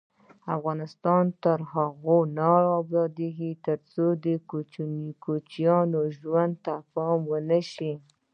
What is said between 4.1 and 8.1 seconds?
د کوچیانو ژوند ته پام ونشي.